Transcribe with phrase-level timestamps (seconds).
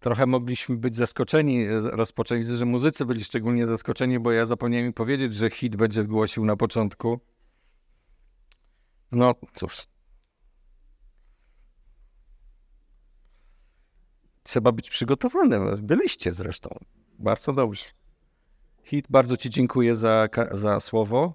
[0.00, 5.34] trochę mogliśmy być zaskoczeni, rozpoczęli, że muzycy byli szczególnie zaskoczeni, bo ja zapomniałem mi powiedzieć,
[5.34, 7.20] że hit będzie głosił na początku.
[9.12, 9.86] No cóż.
[14.42, 15.86] Trzeba być przygotowanym.
[15.86, 16.78] Byliście zresztą.
[17.18, 17.84] Bardzo dobrze.
[18.84, 21.34] Hit, bardzo Ci dziękuję za, za słowo.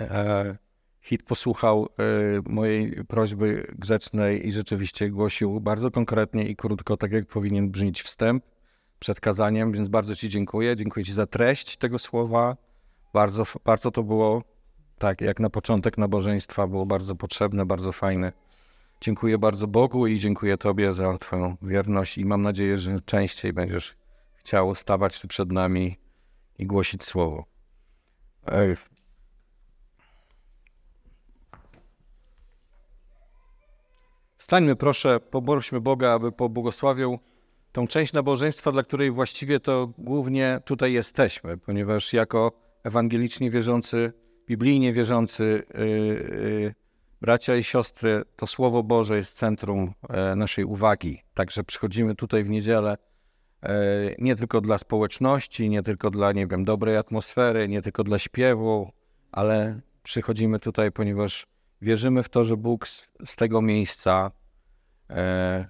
[0.00, 0.58] E,
[1.02, 7.26] Hit posłuchał e, mojej prośby grzecznej i rzeczywiście głosił bardzo konkretnie i krótko, tak jak
[7.26, 8.44] powinien brzmieć wstęp
[8.98, 10.76] przed kazaniem, więc bardzo Ci dziękuję.
[10.76, 12.56] Dziękuję Ci za treść tego słowa.
[13.14, 14.42] Bardzo, bardzo to było,
[14.98, 18.32] tak jak na początek nabożeństwa, było bardzo potrzebne, bardzo fajne.
[19.00, 23.96] Dziękuję bardzo Bogu i dziękuję Tobie za Twoją wierność i mam nadzieję, że częściej będziesz
[24.34, 25.98] chciał stawać tu przed nami
[26.58, 27.44] i głosić słowo.
[34.38, 37.18] Wstańmy proszę, poprośmy Boga, aby pobłogosławił
[37.72, 42.52] tą część nabożeństwa, dla której właściwie to głównie tutaj jesteśmy, ponieważ jako
[42.84, 44.12] ewangelicznie wierzący,
[44.46, 46.74] biblijnie wierzący yy, yy,
[47.20, 51.22] bracia i siostry, to Słowo Boże jest centrum yy, naszej uwagi.
[51.34, 52.96] Także przychodzimy tutaj w niedzielę
[53.62, 53.78] e,
[54.18, 58.90] nie tylko dla społeczności, nie tylko dla, nie wiem, dobrej atmosfery, nie tylko dla śpiewu,
[59.32, 61.46] ale przychodzimy tutaj, ponieważ
[61.82, 64.30] Wierzymy w to, że Bóg z, z tego miejsca
[65.10, 65.66] e,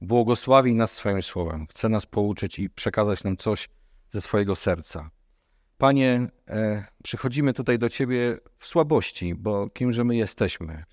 [0.00, 1.66] błogosławi nas swoim słowem.
[1.66, 3.68] Chce nas pouczyć i przekazać nam coś
[4.10, 5.10] ze swojego serca.
[5.78, 10.84] Panie, e, przychodzimy tutaj do Ciebie w słabości, bo kimże my jesteśmy.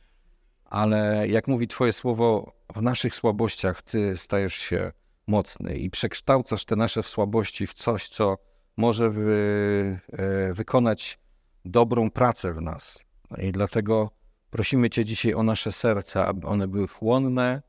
[0.66, 4.92] Ale jak mówi Twoje słowo, w naszych słabościach Ty stajesz się
[5.28, 8.38] mocny i przekształcasz te nasze słabości w coś, co
[8.78, 11.20] może wy, e, wykonać
[11.66, 13.06] dobrą pracę w nas.
[13.38, 14.12] I dlatego
[14.54, 17.62] Prosimy Cię dzisiaj o nasze serca, aby one były chłonne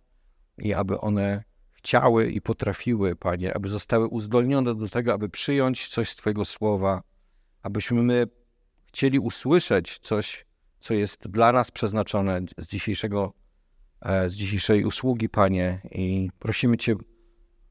[0.58, 6.08] i aby one chciały i potrafiły, Panie, aby zostały uzdolnione do tego, aby przyjąć coś
[6.10, 7.02] z Twojego słowa,
[7.62, 8.26] abyśmy my
[8.86, 10.46] chcieli usłyszeć coś,
[10.80, 13.32] co jest dla nas przeznaczone z dzisiejszego,
[14.00, 15.80] e, z dzisiejszej usługi, Panie.
[15.90, 16.94] I prosimy Cię,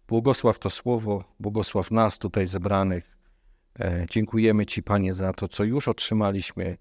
[0.07, 3.17] błogosław to słowo, błogosław nas tutaj zebranych.
[3.79, 6.77] E, dziękujemy Ci, Panie, za to, co już otrzymaliśmy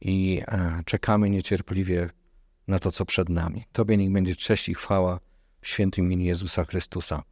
[0.00, 2.10] i e, czekamy niecierpliwie
[2.68, 3.64] na to, co przed nami.
[3.72, 5.20] Tobie niech będzie cześć i chwała
[5.60, 7.22] w świętym imieniu Jezusa Chrystusa.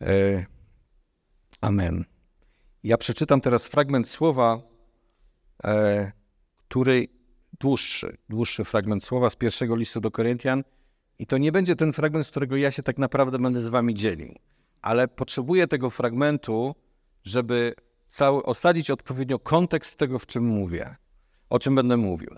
[0.00, 0.46] E,
[1.60, 2.04] amen.
[2.82, 4.60] Ja przeczytam teraz fragment słowa,
[5.64, 6.12] e,
[6.68, 7.08] który
[7.60, 10.64] dłuższy, dłuższy fragment słowa z pierwszego listu do Koryntian.
[11.18, 13.94] I to nie będzie ten fragment, z którego ja się tak naprawdę będę z wami
[13.94, 14.34] dzielił,
[14.82, 16.74] ale potrzebuję tego fragmentu,
[17.24, 17.74] żeby
[18.06, 20.96] cały, osadzić odpowiednio kontekst tego, w czym mówię
[21.50, 22.30] o czym będę mówił.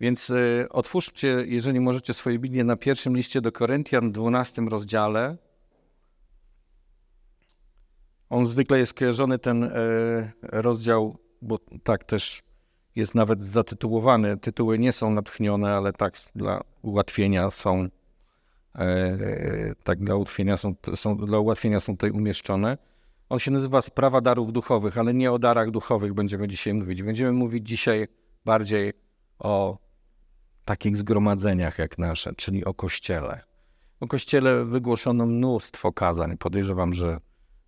[0.00, 5.36] Więc y, otwórzcie, jeżeli możecie, swoje Biblię na pierwszym liście do Koryntian, 12 rozdziale.
[8.30, 9.70] On zwykle jest kojarzony, ten y,
[10.42, 12.42] rozdział, bo tak też
[12.96, 14.36] jest nawet zatytułowany.
[14.36, 17.90] Tytuły nie są natchnione, ale tak dla ułatwienia są, y,
[19.84, 22.78] tak dla ułatwienia są, są, dla ułatwienia są tutaj umieszczone.
[23.28, 27.02] On się nazywa Sprawa Darów Duchowych, ale nie o darach duchowych będziemy dzisiaj mówić.
[27.02, 28.08] Będziemy mówić dzisiaj
[28.44, 28.92] bardziej
[29.38, 29.78] o
[30.64, 33.40] takich zgromadzeniach jak nasze, czyli o Kościele.
[34.00, 36.38] O Kościele wygłoszono mnóstwo kazań.
[36.38, 37.18] Podejrzewam, że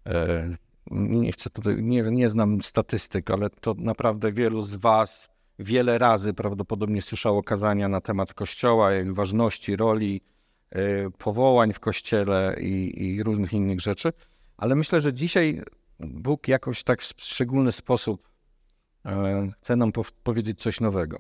[0.06, 0.56] e,
[0.90, 6.34] nie chcę tutaj, nie, nie znam statystyk, ale to naprawdę wielu z Was wiele razy
[6.34, 10.20] prawdopodobnie słyszało kazania na temat Kościoła, jego ważności, roli,
[10.70, 14.12] e, powołań w Kościele i, i różnych innych rzeczy.
[14.56, 15.62] Ale myślę, że dzisiaj
[16.00, 18.28] Bóg jakoś tak w szczególny sposób
[19.60, 21.18] chce nam powiedzieć coś nowego.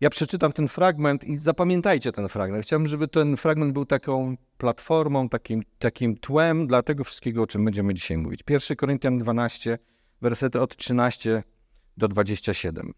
[0.00, 2.64] Ja przeczytam ten fragment i zapamiętajcie ten fragment.
[2.64, 7.64] Chciałbym, żeby ten fragment był taką platformą, takim, takim tłem dla tego wszystkiego, o czym
[7.64, 8.40] będziemy dzisiaj mówić.
[8.50, 9.78] 1 Koryntian 12,
[10.22, 11.42] wersety od 13
[11.96, 12.92] do 27.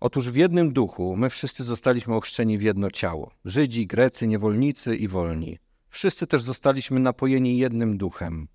[0.00, 3.30] Otóż w jednym duchu my wszyscy zostaliśmy ochrzczeni w jedno ciało.
[3.44, 5.58] Żydzi, Grecy, niewolnicy i wolni.
[5.88, 8.48] Wszyscy też zostaliśmy napojeni jednym duchem.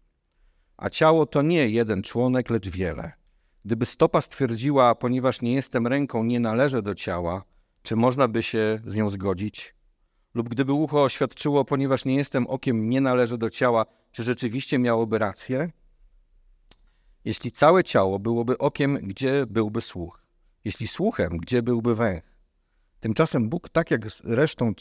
[0.77, 3.22] A ciało to nie jeden członek, lecz wiele.
[3.65, 7.43] Gdyby stopa stwierdziła, ponieważ nie jestem ręką, nie należę do ciała,
[7.83, 9.75] czy można by się z nią zgodzić?
[10.33, 15.17] Lub gdyby ucho oświadczyło, ponieważ nie jestem okiem, nie należę do ciała, czy rzeczywiście miałoby
[15.17, 15.71] rację?
[17.25, 20.21] Jeśli całe ciało byłoby okiem, gdzie byłby słuch?
[20.65, 22.23] Jeśli słuchem, gdzie byłby węch?
[22.99, 24.73] Tymczasem Bóg, tak jak, z resztą,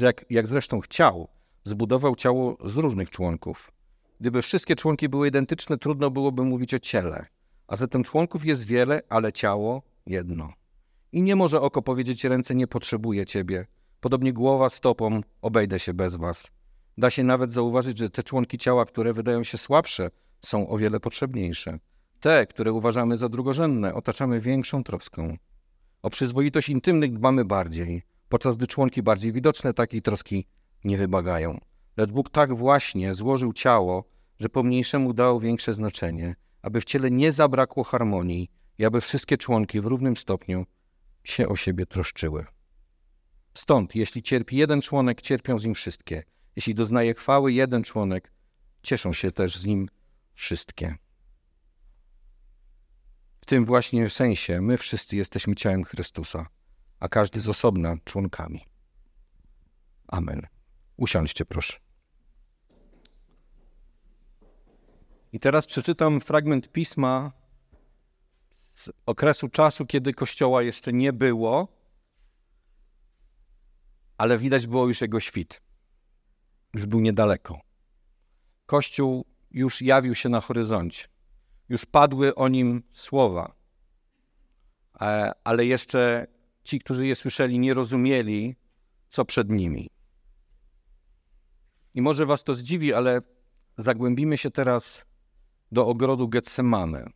[0.00, 1.28] jak, jak zresztą chciał,
[1.64, 3.72] zbudował ciało z różnych członków.
[4.20, 7.26] Gdyby wszystkie członki były identyczne, trudno byłoby mówić o ciele.
[7.72, 10.52] A zatem członków jest wiele, ale ciało jedno.
[11.12, 13.66] I nie może oko powiedzieć ręce nie potrzebuje ciebie.
[14.00, 16.50] Podobnie głowa stopą obejdę się bez was.
[16.98, 20.10] Da się nawet zauważyć, że te członki ciała, które wydają się słabsze,
[20.40, 21.78] są o wiele potrzebniejsze.
[22.20, 25.36] Te, które uważamy za drugorzędne, otaczamy większą troską.
[26.02, 30.46] O przyzwoitość intymnych dbamy bardziej, podczas gdy członki bardziej widoczne takiej troski
[30.84, 31.60] nie wymagają.
[31.96, 34.04] Lecz Bóg tak właśnie złożył ciało,
[34.40, 39.80] że pomniejszemu dał większe znaczenie, aby w ciele nie zabrakło harmonii i aby wszystkie członki
[39.80, 40.66] w równym stopniu
[41.24, 42.44] się o siebie troszczyły.
[43.54, 46.22] Stąd, jeśli cierpi jeden członek, cierpią z nim wszystkie.
[46.56, 48.32] Jeśli doznaje chwały jeden członek,
[48.82, 49.88] cieszą się też z nim
[50.34, 50.96] wszystkie.
[53.40, 56.46] W tym właśnie sensie my wszyscy jesteśmy ciałem Chrystusa,
[57.00, 58.66] a każdy z osobna członkami.
[60.08, 60.46] Amen.
[60.96, 61.91] Usiądźcie, proszę.
[65.32, 67.32] I teraz przeczytam fragment pisma
[68.50, 71.68] z okresu czasu, kiedy Kościoła jeszcze nie było,
[74.18, 75.62] ale widać było już jego świt.
[76.74, 77.60] Już był niedaleko.
[78.66, 81.08] Kościół już jawił się na horyzoncie.
[81.68, 83.54] Już padły o nim słowa.
[85.00, 86.26] E, ale jeszcze
[86.64, 88.56] ci, którzy je słyszeli, nie rozumieli,
[89.08, 89.90] co przed nimi.
[91.94, 93.20] I może was to zdziwi, ale
[93.76, 95.11] zagłębimy się teraz
[95.72, 97.10] do ogrodu Getsemane.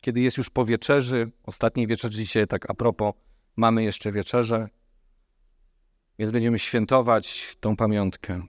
[0.00, 3.14] Kiedy jest już po wieczerzy, ostatniej wieczerzy dzisiaj, tak a propos,
[3.56, 4.68] mamy jeszcze wieczerzę,
[6.18, 8.46] więc będziemy świętować tą pamiątkę.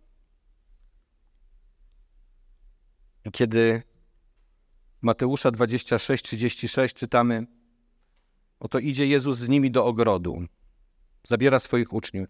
[3.31, 3.84] Kiedy
[5.02, 7.48] Mateusza 26, 36 czytamy,
[8.60, 10.46] oto idzie Jezus z nimi do ogrodu,
[11.24, 12.28] zabiera swoich uczniów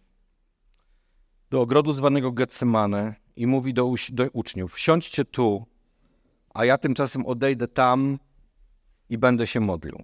[1.49, 5.65] do ogrodu zwanego Getsemane i mówi do, do uczniów, siądźcie tu,
[6.53, 8.19] a ja tymczasem odejdę tam
[9.09, 10.01] i będę się modlił.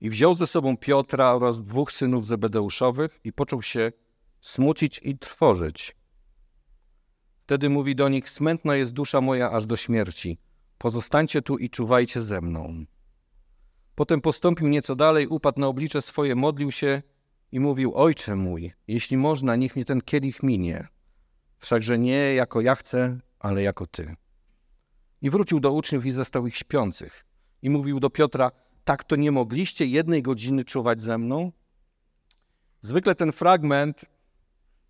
[0.00, 3.92] I wziął ze sobą Piotra oraz dwóch synów Zebedeuszowych i począł się
[4.40, 5.96] smucić i trwożyć.
[7.42, 10.38] Wtedy mówi do nich, smętna jest dusza moja aż do śmierci.
[10.78, 12.84] Pozostańcie tu i czuwajcie ze mną.
[13.94, 17.02] Potem postąpił nieco dalej, upadł na oblicze swoje, modlił się
[17.52, 20.88] i mówił, ojcze mój, jeśli można, niech mnie ten kielich minie.
[21.58, 24.16] Wszakże nie jako ja chcę, ale jako ty.
[25.22, 27.24] I wrócił do uczniów i zastał ich śpiących.
[27.62, 28.50] I mówił do Piotra,
[28.84, 31.52] tak to nie mogliście jednej godziny czuwać ze mną?
[32.80, 34.04] Zwykle ten fragment,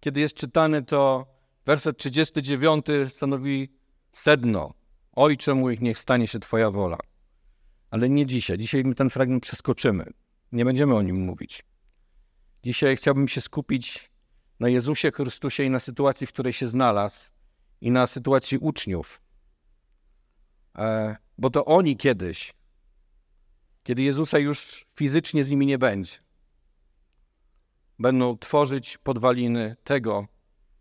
[0.00, 1.26] kiedy jest czytany, to
[1.66, 3.69] werset 39 stanowi
[4.12, 4.75] sedno.
[5.12, 6.98] Ojcze mój, niech stanie się Twoja wola.
[7.90, 8.58] Ale nie dzisiaj.
[8.58, 10.04] Dzisiaj my ten fragment przeskoczymy.
[10.52, 11.64] Nie będziemy o nim mówić.
[12.62, 14.10] Dzisiaj chciałbym się skupić
[14.60, 17.30] na Jezusie Chrystusie i na sytuacji, w której się znalazł,
[17.80, 19.20] i na sytuacji uczniów.
[20.78, 22.54] E, bo to oni kiedyś,
[23.82, 26.16] kiedy Jezusa już fizycznie z nimi nie będzie,
[27.98, 30.26] będą tworzyć podwaliny tego,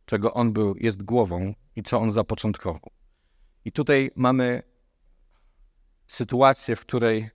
[0.06, 2.92] czego On był, jest głową i co On zapoczątkował.
[3.66, 4.64] I tutaj mamy
[6.08, 7.30] sytuację, w której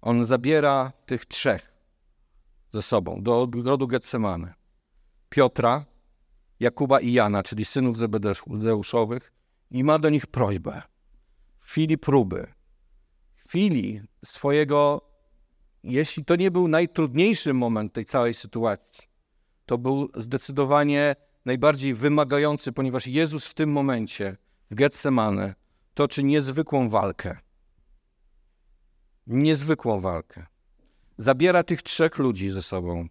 [0.00, 1.72] On zabiera tych trzech
[2.70, 4.54] ze sobą do ogrodu Getsemane.
[5.28, 5.84] Piotra,
[6.60, 9.32] Jakuba i Jana, czyli synów Zebedeuszowych
[9.70, 10.82] i ma do nich prośbę.
[11.62, 12.46] W chwili próby,
[13.36, 15.08] w chwili swojego,
[15.82, 19.04] jeśli to nie był najtrudniejszy moment tej całej sytuacji,
[19.66, 24.36] to był zdecydowanie najbardziej wymagający, ponieważ Jezus w tym momencie
[24.70, 25.54] w Getsemane
[25.94, 27.38] toczy niezwykłą walkę.
[29.26, 30.46] Niezwykłą walkę.
[31.16, 33.08] Zabiera tych trzech ludzi ze sobą.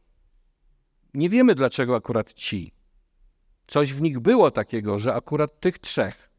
[1.14, 2.72] Nie wiemy dlaczego akurat ci.
[3.68, 6.31] Coś w nich było takiego, że akurat tych trzech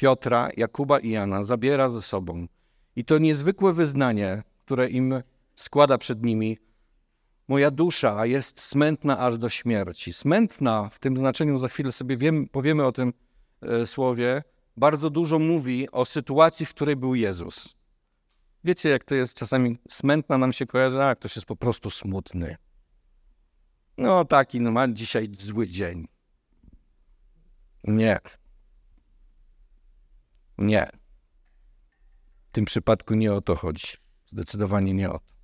[0.00, 2.46] Piotra, Jakuba i Jana zabiera ze sobą.
[2.96, 5.22] I to niezwykłe wyznanie, które im
[5.56, 6.58] składa przed nimi,
[7.48, 10.12] moja dusza jest smętna aż do śmierci.
[10.12, 13.12] Smętna w tym znaczeniu, za chwilę sobie wiem, powiemy o tym
[13.62, 14.42] e, słowie,
[14.76, 17.74] bardzo dużo mówi o sytuacji, w której był Jezus.
[18.64, 22.56] Wiecie, jak to jest czasami smętna nam się kojarzy, a ktoś jest po prostu smutny.
[23.98, 26.08] No taki, no ma dzisiaj zły dzień.
[27.84, 28.18] Nie.
[30.60, 30.90] Nie.
[32.48, 33.86] W tym przypadku nie o to chodzi.
[34.32, 35.34] Zdecydowanie nie o to.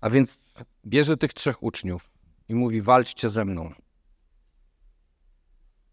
[0.00, 2.10] A więc bierze tych trzech uczniów
[2.48, 3.72] i mówi: walczcie ze mną.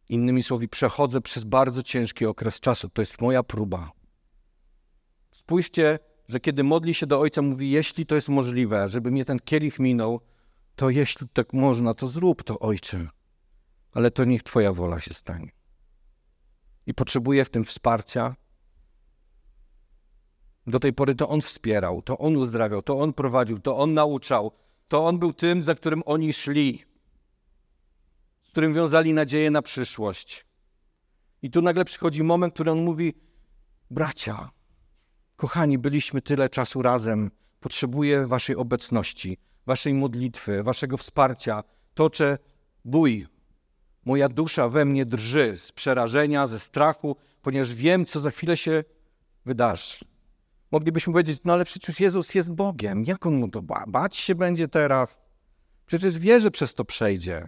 [0.09, 2.89] Innymi słowy, przechodzę przez bardzo ciężki okres czasu.
[2.89, 3.91] To jest moja próba.
[5.31, 9.39] Spójrzcie, że kiedy modli się do Ojca, mówi: Jeśli to jest możliwe, żeby mnie ten
[9.39, 10.21] kielich minął,
[10.75, 13.07] to jeśli tak można, to zrób to, Ojcze.
[13.91, 15.58] Ale to niech Twoja wola się stanie.
[16.85, 18.35] I potrzebuje w tym wsparcia.
[20.67, 24.51] Do tej pory to On wspierał, to On uzdrawiał, to On prowadził, to On nauczał,
[24.87, 26.83] to On był tym, za którym oni szli.
[28.43, 30.45] z którym wiązali nadzieję na przyszłość.
[31.41, 33.13] I tu nagle przychodzi moment, w którym on mówi:
[33.91, 34.49] Bracia,
[35.35, 41.63] kochani, byliśmy tyle czasu razem, potrzebuję Waszej obecności, Waszej modlitwy, Waszego wsparcia.
[41.93, 42.37] Toczę
[42.85, 43.27] bój.
[44.05, 48.83] Moja dusza we mnie drży z przerażenia, ze strachu, ponieważ wiem, co za chwilę się
[49.45, 50.05] wydarzy.
[50.71, 53.03] Moglibyśmy powiedzieć, no ale przecież Jezus jest Bogiem.
[53.03, 55.29] Jak on mu to ba bać się będzie teraz?
[55.85, 57.47] Przecież wie, że przez to przejdzie.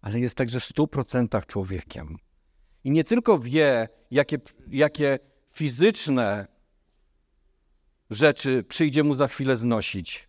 [0.00, 2.16] Ale jest także w stu procentach człowiekiem.
[2.84, 4.38] I nie tylko wie, jakie,
[4.70, 5.18] jakie
[5.52, 6.46] fizyczne
[8.10, 10.28] rzeczy przyjdzie mu za chwilę znosić,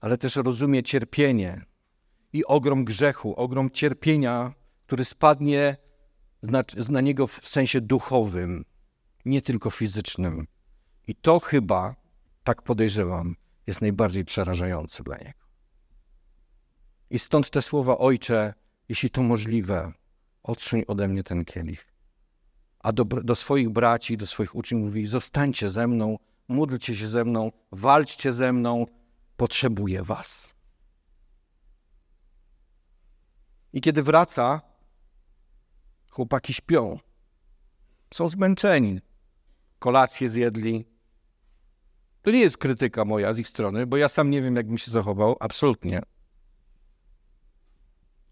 [0.00, 1.64] ale też rozumie cierpienie
[2.32, 4.52] i ogrom grzechu, ogrom cierpienia,
[4.86, 5.76] który spadnie
[6.88, 8.64] na, niego w sensie duchowym,
[9.24, 10.46] nie tylko fizycznym.
[11.06, 11.96] I to chyba,
[12.44, 15.40] tak podejrzewam, jest najbardziej przerażające dla niego.
[17.10, 18.54] I stąd te słowa, Ojcze,
[18.88, 19.92] jeśli to możliwe,
[20.42, 21.86] otrzyj ode mnie ten kielich.
[22.80, 26.18] A do, do swoich braci, do swoich uczniów mówi, zostańcie ze mną,
[26.48, 28.86] módlcie się ze mną, walczcie ze mną,
[29.36, 30.57] potrzebuję was.
[33.72, 34.60] I kiedy wraca,
[36.10, 36.98] chłopaki śpią.
[38.14, 39.00] Są zmęczeni.
[39.78, 40.84] Kolację zjedli.
[42.22, 44.78] To nie jest krytyka moja z ich strony, bo ja sam nie wiem, jak bym
[44.78, 45.36] się zachował.
[45.40, 46.02] Absolutnie.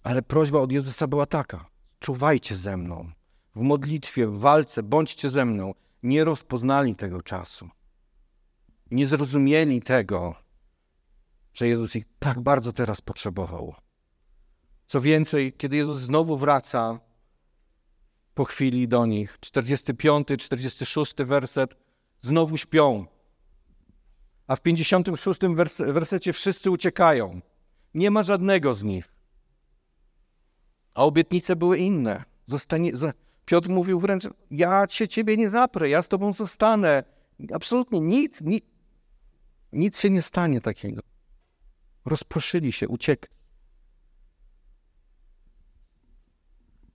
[0.02, 1.66] Ale prośba od Jezusa była taka:
[1.98, 3.12] czuwajcie ze mną.
[3.56, 5.74] W modlitwie, w walce, bądźcie ze mną.
[6.02, 7.68] Nie rozpoznali tego czasu.
[8.90, 10.34] Nie zrozumieli tego,
[11.52, 13.74] że Jezus ich tak bardzo teraz potrzebował.
[14.86, 17.00] Co więcej, kiedy Jezus znowu wraca
[18.34, 21.76] po chwili do nich, 45, 46 werset,
[22.20, 23.06] znowu śpią.
[24.46, 25.40] A w 56
[25.78, 27.40] wersecie wszyscy uciekają.
[27.94, 29.12] Nie ma żadnego z nich.
[30.94, 32.24] A obietnice były inne.
[32.46, 32.92] Zostanie,
[33.44, 37.04] Piotr mówił wręcz, ja się ciebie nie zaprę, ja z tobą zostanę.
[37.52, 38.64] Absolutnie nic, nic,
[39.72, 41.02] nic się nie stanie takiego.
[42.04, 43.36] Rozproszyli się, uciekli.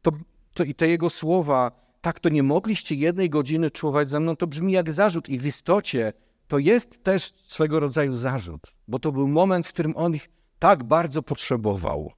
[0.02, 0.12] To,
[0.54, 4.48] to i te jego słowa, tak to nie mogliście jednej godziny czuwać ze mną, to
[4.48, 6.14] brzmi jak zarzut i w istocie
[6.48, 10.30] to jest też swego rodzaju zarzut, bo to był moment, w którym on ich
[10.60, 12.12] tak bardzo potrzebował.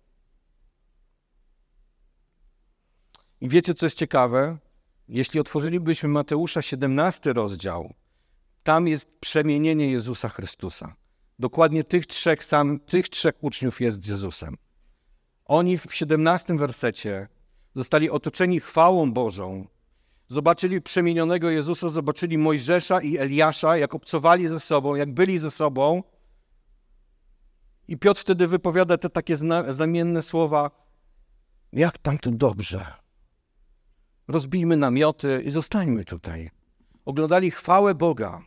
[3.42, 4.58] I wiecie, co jest ciekawe?
[5.08, 7.94] Jeśli otworzylibyśmy Mateusza 17 rozdział,
[8.64, 10.96] tam jest przemienienie Jezusa Chrystusa.
[11.40, 14.58] Dokładnie tych trzech, sam, tych trzech uczniów jest Jezusem.
[15.46, 17.28] Oni w 17 wersecie
[17.76, 19.68] zostali otoczeni chwałą Bożą.
[20.28, 26.04] Zobaczyli przemienionego Jezusa, zobaczyli Mojżesza i Eliasza, jak obcowali ze sobą, jak byli ze sobą.
[27.88, 29.36] I Piotr wtedy wypowiada te takie
[29.70, 30.72] znamienne słowa:
[31.74, 32.86] Jak tam tu dobrze,
[34.28, 36.50] rozbijmy namioty i zostańmy tutaj.
[37.06, 38.42] Oglądali chwałę Boga.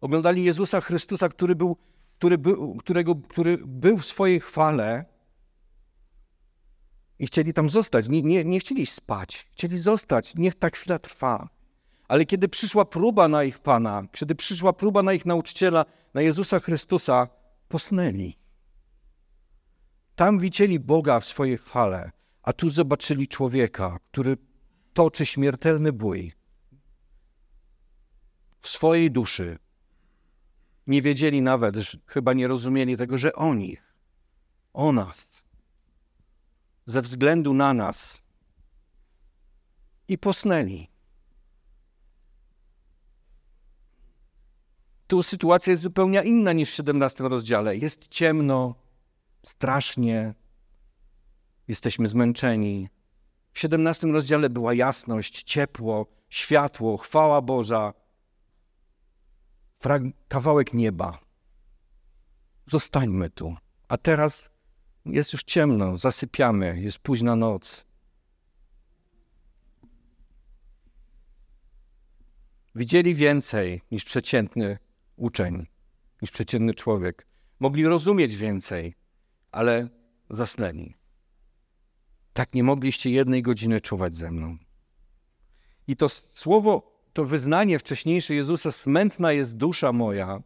[0.00, 1.76] Oglądali Jezusa Chrystusa, który był,
[2.18, 5.11] który był, którego, który był w swojej chwale
[7.22, 8.08] i chcieli tam zostać.
[8.08, 10.34] Nie, nie, nie chcieli spać, chcieli zostać.
[10.34, 11.48] Niech ta chwila trwa.
[12.08, 16.60] Ale kiedy przyszła próba na ich Pana, kiedy przyszła próba na ich nauczyciela, na Jezusa
[16.60, 17.28] Chrystusa,
[17.68, 18.38] posnęli.
[20.16, 22.10] Tam widzieli Boga w swojej chwale,
[22.42, 24.36] a tu zobaczyli człowieka, który
[24.92, 26.32] toczy śmiertelny bój
[28.58, 29.58] w swojej duszy.
[30.86, 31.76] Nie wiedzieli nawet,
[32.06, 33.94] chyba nie rozumieli tego, że o nich,
[34.72, 35.31] o nas,
[36.86, 38.22] ze względu na nas
[40.08, 40.88] i posnęli.
[45.06, 47.76] Tu sytuacja jest zupełnie inna niż w 17 rozdziale.
[47.76, 48.74] Jest ciemno,
[49.42, 50.34] strasznie,
[51.68, 52.88] jesteśmy zmęczeni,
[53.52, 57.92] w 17 rozdziale była jasność, ciepło, światło, chwała Boża,
[60.28, 61.18] kawałek nieba.
[62.66, 63.56] Zostańmy tu.
[63.88, 64.51] A teraz
[65.06, 67.86] jest już ciemno, zasypiamy, jest późna noc.
[72.74, 74.78] Widzieli więcej niż przeciętny
[75.16, 75.66] uczeń,
[76.22, 77.26] niż przeciętny człowiek.
[77.60, 78.94] Mogli rozumieć więcej,
[79.50, 79.88] ale
[80.30, 80.94] zasnęli.
[82.32, 84.56] Tak nie mogliście jednej godziny czuwać ze mną.
[85.86, 90.42] I to słowo, to wyznanie wcześniejsze Jezusa, smętna jest dusza moja,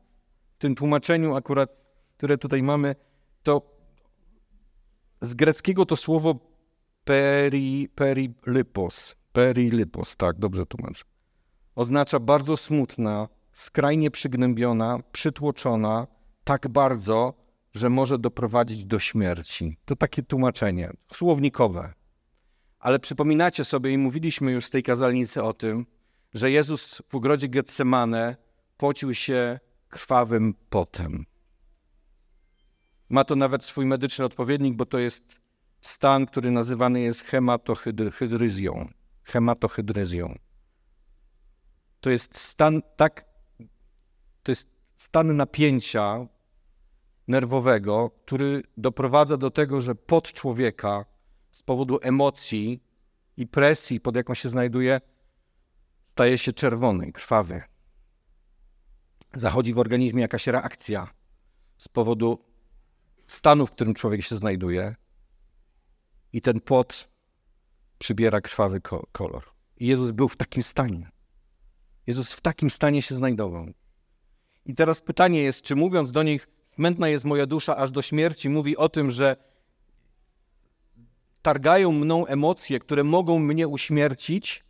[0.54, 1.70] w tym tłumaczeniu akurat,
[2.16, 2.94] które tutaj mamy,
[3.42, 3.75] to
[5.20, 6.34] z greckiego to słowo
[7.04, 11.04] peri, perilypos, perilypos, tak, dobrze tłumaczę,
[11.74, 16.06] oznacza bardzo smutna, skrajnie przygnębiona, przytłoczona,
[16.44, 17.34] tak bardzo,
[17.74, 19.76] że może doprowadzić do śmierci.
[19.84, 21.92] To takie tłumaczenie słownikowe.
[22.78, 25.86] Ale przypominacie sobie, i mówiliśmy już z tej kazalnicy o tym,
[26.34, 28.36] że Jezus w ogrodzie Getsemane
[28.76, 29.58] pocił się
[29.88, 31.26] krwawym potem.
[33.08, 35.36] Ma to nawet swój medyczny odpowiednik, bo to jest
[35.80, 38.88] stan, który nazywany jest hematohydryzją.
[39.24, 40.38] Hematohydryzją.
[42.00, 43.24] To jest stan tak,
[44.42, 46.26] to jest stan napięcia
[47.28, 51.04] nerwowego, który doprowadza do tego, że pod człowieka
[51.50, 52.82] z powodu emocji
[53.36, 55.00] i presji, pod jaką się znajduje,
[56.04, 57.62] staje się czerwony, krwawy.
[59.34, 61.08] Zachodzi w organizmie jakaś reakcja
[61.78, 62.45] z powodu
[63.26, 64.94] stanu, w którym człowiek się znajduje,
[66.32, 67.08] i ten pot
[67.98, 68.80] przybiera krwawy
[69.12, 69.44] kolor.
[69.76, 71.10] I Jezus był w takim stanie.
[72.06, 73.66] Jezus w takim stanie się znajdował.
[74.64, 78.48] I teraz pytanie jest, czy mówiąc do nich, smętna jest moja dusza aż do śmierci,
[78.48, 79.36] mówi o tym, że
[81.42, 84.64] targają mną emocje, które mogą mnie uśmiercić,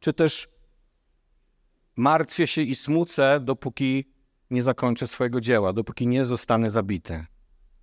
[0.00, 0.48] czy też
[1.96, 4.12] martwię się i smucę, dopóki
[4.50, 7.26] nie zakończę swojego dzieła, dopóki nie zostanę zabity,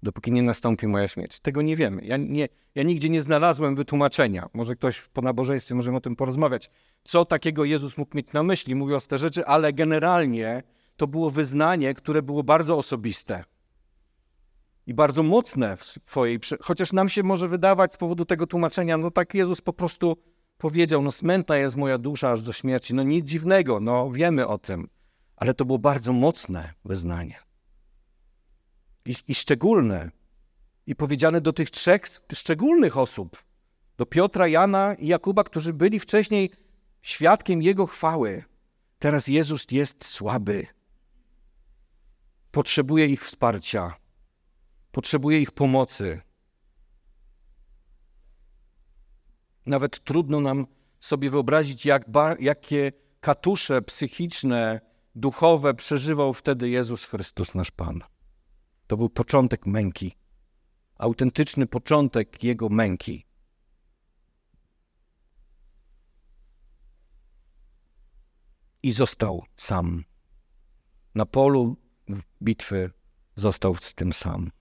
[0.03, 1.39] dopóki nie nastąpi moja śmierć.
[1.39, 2.01] Tego nie wiemy.
[2.05, 4.49] Ja, nie, ja nigdzie nie znalazłem wytłumaczenia.
[4.53, 6.69] Może ktoś po nabożeństwie możemy o tym porozmawiać.
[7.03, 10.63] Co takiego Jezus mógł mieć na myśli, mówiąc te rzeczy, ale generalnie
[10.97, 13.43] to było wyznanie, które było bardzo osobiste
[14.87, 19.11] i bardzo mocne w swojej, chociaż nam się może wydawać z powodu tego tłumaczenia, no
[19.11, 20.17] tak Jezus po prostu
[20.57, 24.57] powiedział, no smętna jest moja dusza aż do śmierci, no nic dziwnego, no wiemy o
[24.57, 24.89] tym,
[25.35, 27.48] ale to było bardzo mocne wyznanie
[29.09, 30.11] i, i szczególne
[30.87, 32.01] i powiedziane do tych trzech
[32.33, 33.43] szczególnych osób,
[33.97, 36.51] do Piotra, Jana i Jakuba, którzy byli wcześniej
[37.01, 38.43] świadkiem Jego chwały.
[38.99, 40.67] Teraz Jezus jest słaby.
[42.51, 43.95] Potrzebuje ich wsparcia
[44.91, 46.21] potrzebuje ich pomocy.
[49.65, 50.67] Nawet trudno nam
[50.99, 52.05] sobie wyobrazić, jak,
[52.39, 54.81] jakie katusze psychiczne,
[55.15, 58.03] duchowe przeżywał wtedy Jezus Chrystus, nasz Pan.
[58.89, 60.17] To był początek męki,
[60.95, 63.25] autentyczny początek Jego męki.
[68.83, 70.03] I został sam.
[71.15, 71.77] Na polu
[72.41, 72.91] bitwy
[73.35, 74.51] został z tym sam.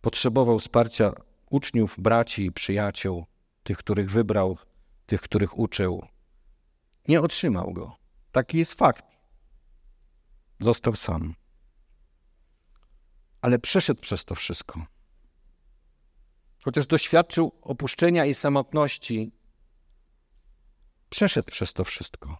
[0.00, 1.12] Potrzebował wsparcia
[1.50, 3.26] uczniów, braci i przyjaciół,
[3.62, 4.58] tych, których wybrał,
[5.06, 6.06] tych, których uczył.
[7.08, 7.96] Nie otrzymał go.
[8.32, 9.18] Taki jest fakt.
[10.60, 11.41] Został sam.
[13.42, 14.86] Ale przeszedł przez to wszystko.
[16.64, 19.32] Chociaż doświadczył opuszczenia i samotności,
[21.08, 22.38] przeszedł przez to wszystko.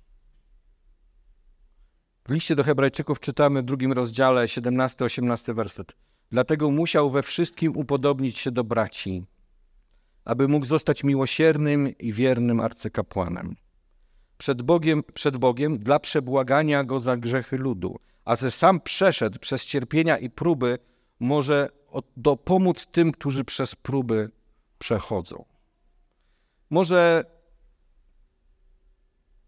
[2.28, 5.92] W liście do Hebrajczyków czytamy w drugim rozdziale, 17-18 werset.
[6.30, 9.24] Dlatego musiał we wszystkim upodobnić się do braci,
[10.24, 13.56] aby mógł zostać miłosiernym i wiernym arcykapłanem.
[14.38, 19.66] Przed Bogiem, przed Bogiem dla przebłagania go za grzechy ludu, a że sam przeszedł przez
[19.66, 20.78] cierpienia i próby,
[21.22, 21.68] może
[22.16, 24.30] dopomóc tym, którzy przez próby
[24.78, 25.44] przechodzą.
[26.70, 27.24] Może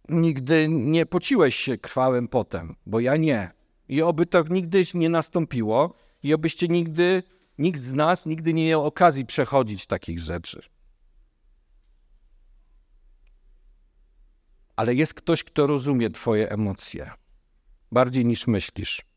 [0.08, 3.50] nigdy nie pociłeś się krwawym potem, bo ja nie.
[3.88, 7.22] I oby to nigdy nie nastąpiło, i obyście nigdy,
[7.58, 10.62] nikt z nas nigdy nie miał okazji przechodzić takich rzeczy.
[14.76, 17.10] Ale jest ktoś, kto rozumie Twoje emocje
[17.92, 19.13] bardziej niż myślisz.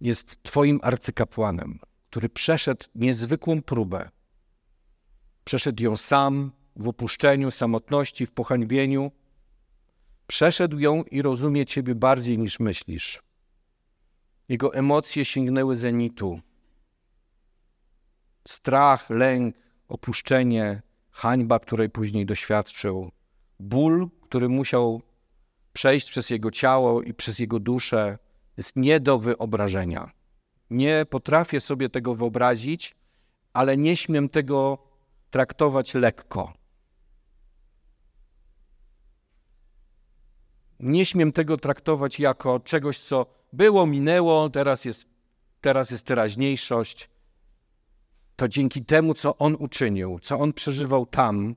[0.00, 1.78] Jest Twoim arcykapłanem,
[2.10, 4.10] który przeszedł niezwykłą próbę.
[5.44, 9.10] Przeszedł ją sam w opuszczeniu, samotności, w pohańbieniu.
[10.26, 13.22] Przeszedł ją i rozumie Ciebie bardziej niż myślisz.
[14.48, 16.40] Jego emocje sięgnęły zenitu.
[18.48, 19.56] Strach, lęk,
[19.88, 23.10] opuszczenie, hańba, której później doświadczył,
[23.60, 25.02] ból, który musiał
[25.72, 28.18] przejść przez jego ciało i przez jego duszę,
[28.60, 30.10] jest nie do wyobrażenia.
[30.70, 32.94] Nie potrafię sobie tego wyobrazić,
[33.52, 34.78] ale nie śmiem tego
[35.30, 36.52] traktować lekko.
[40.80, 45.04] Nie śmiem tego traktować jako czegoś, co było, minęło, teraz jest,
[45.60, 47.10] teraz jest teraźniejszość.
[48.36, 51.56] To dzięki temu, co On uczynił, co On przeżywał tam,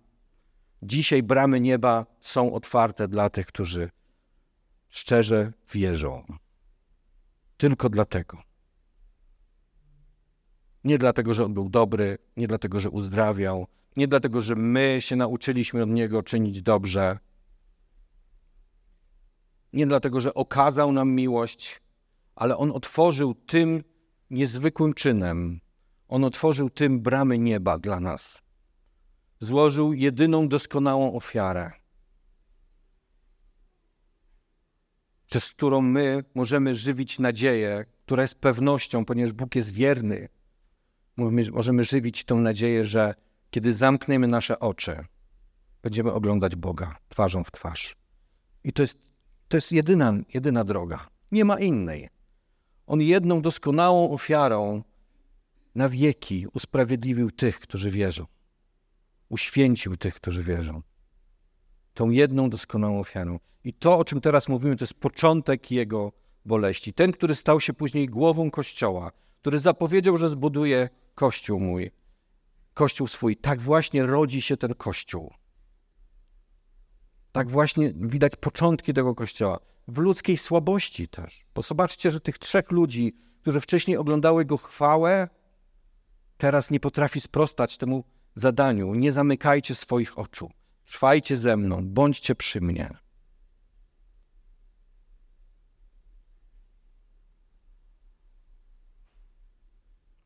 [0.81, 3.89] dzisiaj bramy nieba są otwarte dla tych, którzy
[4.89, 6.42] szczerze wierzą.
[7.57, 8.37] Tylko dlatego.
[10.83, 15.15] Nie dlatego, że On był dobry, nie dlatego, że uzdrawiał, nie dlatego, że my się
[15.15, 17.19] nauczyliśmy od Niego czynić dobrze,
[19.73, 21.81] nie dlatego, że okazał nam miłość,
[22.35, 23.83] ale On otworzył tym
[24.29, 25.59] niezwykłym czynem,
[26.07, 28.41] On otworzył tym bramy nieba dla nas.
[29.39, 31.71] Złożył jedyną doskonałą ofiarę,
[35.33, 40.29] przez którą my możemy żywić nadzieję, która jest pewnością, ponieważ Bóg jest wierny.
[41.51, 43.15] Możemy żywić tą nadzieję, że
[43.49, 45.05] kiedy zamkniemy nasze oczy,
[45.81, 47.95] będziemy oglądać Boga twarzą w twarz.
[48.63, 48.97] I to jest,
[49.47, 51.07] to jest jedyna, jedyna droga.
[51.31, 52.09] Nie ma innej.
[52.87, 54.83] On jedną doskonałą ofiarą
[55.75, 58.25] na wieki usprawiedliwił tych, którzy wierzą.
[59.29, 60.81] Uświęcił tych, którzy wierzą.
[61.93, 63.39] Tą jedną doskonałą ofiarą.
[63.63, 66.11] I to, o czym teraz mówimy, to jest początek jego
[66.45, 66.93] boleści.
[66.93, 71.91] Ten, który stał się później głową Kościoła, który zapowiedział, że zbuduje Kościół mój,
[72.73, 73.37] Kościół swój.
[73.37, 75.33] Tak właśnie rodzi się ten Kościół.
[77.31, 79.59] Tak właśnie widać początki tego Kościoła.
[79.87, 81.45] W ludzkiej słabości też.
[81.55, 85.29] Bo zobaczcie, że tych trzech ludzi, którzy wcześniej oglądały go chwałę,
[86.37, 88.03] teraz nie potrafi sprostać temu
[88.35, 88.93] zadaniu.
[88.93, 90.51] Nie zamykajcie swoich oczu.
[90.85, 92.89] Trwajcie ze mną, bądźcie przy mnie.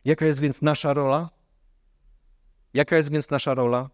[0.06, 1.30] Jaka jest więc nasza rola?
[2.74, 3.90] Jaka jest więc nasza rola?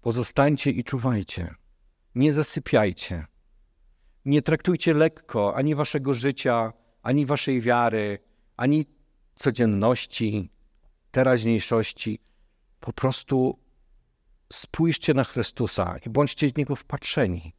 [0.00, 1.54] Pozostańcie i czuwajcie.
[2.14, 3.26] Nie zasypiajcie.
[4.24, 8.18] Nie traktujcie lekko ani waszego życia, ani waszej wiary,
[8.56, 8.86] ani
[9.34, 10.50] codzienności,
[11.10, 12.20] teraźniejszości.
[12.80, 13.58] Po prostu
[14.52, 17.54] spójrzcie na Chrystusa i bądźcie w Niego wpatrzeni.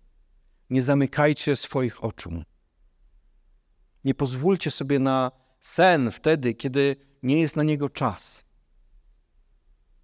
[0.70, 2.44] Nie zamykajcie swoich oczu.
[4.04, 8.46] Nie pozwólcie sobie na sen wtedy, kiedy nie jest na Niego czas.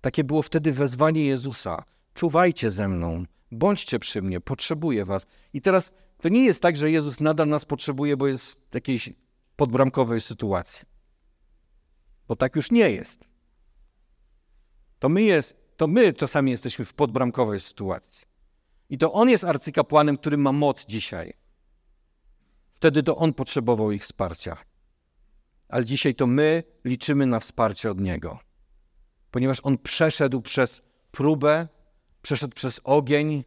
[0.02, 1.84] Takie było wtedy wezwanie Jezusa.
[2.13, 5.26] Czuwajcie ze mną, bądźcie przy mnie, potrzebuję was.
[5.54, 9.10] I teraz to nie jest tak, że Jezus nadal nas potrzebuje, bo jest w jakiejś
[9.56, 10.86] podbramkowej sytuacji.
[12.28, 13.28] Bo tak już nie jest.
[15.00, 18.28] To my, jest, to my czasami jesteśmy w podbramkowej sytuacji.
[18.90, 21.34] I to On jest arcykapłanem, który ma moc dzisiaj.
[22.74, 24.58] Wtedy to On potrzebował ich wsparcia.
[25.70, 28.40] Ale dzisiaj to my liczymy na wsparcie od Niego.
[29.32, 31.68] Ponieważ On przeszedł przez próbę,
[32.22, 33.44] przeszedł przez ogień,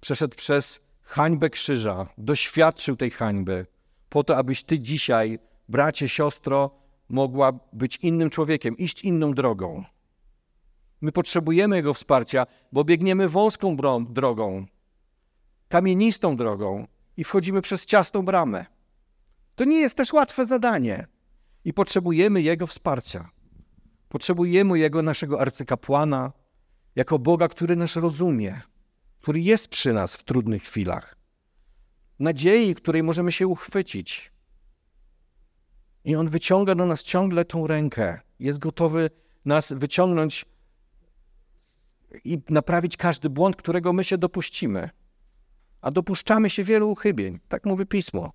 [0.00, 3.66] przeszedł przez hańbę krzyża, doświadczył tej hańby,
[4.08, 5.38] po to, abyś ty dzisiaj,
[5.68, 6.70] bracie, siostro,
[7.08, 9.84] mogła być innym człowiekiem, iść inną drogą.
[11.00, 13.76] My potrzebujemy Jego wsparcia, bo biegniemy wąską
[14.10, 14.66] drogą,
[15.68, 16.86] kamienistą drogą
[17.16, 18.66] i wchodzimy przez ciasną bramę.
[19.54, 21.06] To nie jest też łatwe zadanie
[21.64, 23.30] i potrzebujemy Jego wsparcia.
[24.08, 26.32] Potrzebujemy Jego, naszego arcykapłana,
[26.96, 28.60] jako Boga, który nas rozumie,
[29.20, 31.16] który jest przy nas w trudnych chwilach.
[32.18, 34.32] Nadziei, której możemy się uchwycić.
[36.04, 38.20] I On wyciąga do nas ciągle tą rękę.
[38.38, 39.10] Jest gotowy
[39.44, 40.46] nas wyciągnąć
[42.24, 44.90] i naprawić każdy błąd, którego my się dopuścimy.
[45.80, 47.38] A dopuszczamy się wielu uchybień.
[47.48, 48.32] Tak mówi Pismo.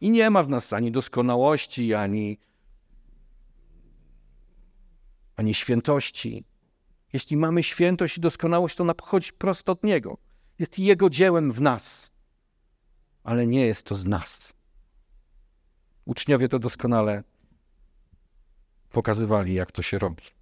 [0.00, 2.38] I nie ma w nas ani doskonałości, ani,
[5.36, 6.44] ani świętości.
[7.12, 10.18] Jeśli mamy świętość i doskonałość, to ona pochodzi prosto od Niego.
[10.58, 12.12] Jest Jego dziełem w nas,
[13.24, 14.54] ale nie jest to z nas.
[16.04, 17.22] Uczniowie to doskonale
[18.90, 20.37] pokazywali, jak to się robi.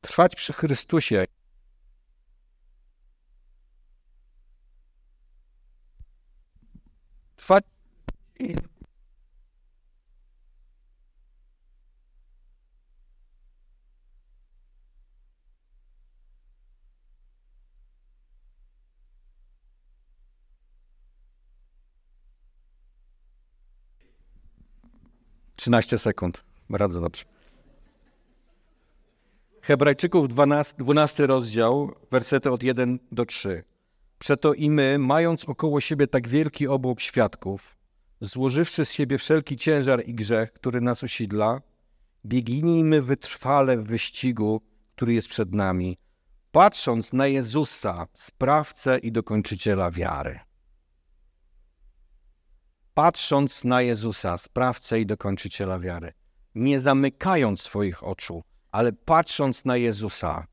[0.00, 1.24] Trwać przy Chrystusie.
[7.36, 7.64] Trwać
[25.60, 26.44] 13 sekund.
[26.70, 27.39] Bardzo dobrze.
[29.70, 33.64] Hebrajczyków 12, 12 rozdział, wersety od 1 do 3.
[34.18, 37.76] Przeto i my, mając około siebie tak wielki obłok świadków,
[38.20, 41.60] złożywszy z siebie wszelki ciężar i grzech, który nas usidla,
[42.26, 44.60] biegnijmy wytrwale w wyścigu,
[44.96, 45.98] który jest przed nami,
[46.52, 50.40] patrząc na Jezusa, sprawcę i dokończyciela wiary
[52.94, 56.12] patrząc na Jezusa, sprawcę i dokończyciela wiary,
[56.54, 60.46] nie zamykając swoich oczu, ale patrząc na Jezusa,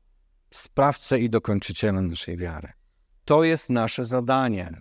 [0.50, 2.72] sprawcę i dokończyciela naszej wiary.
[3.24, 4.80] To jest nasze zadanie.